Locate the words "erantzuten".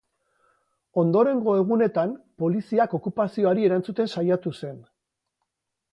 3.69-4.11